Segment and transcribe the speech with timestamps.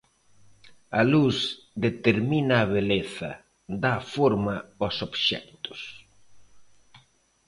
[0.99, 1.37] A luz
[1.85, 3.31] determina a beleza,
[3.83, 5.79] dá forma aos obxectos.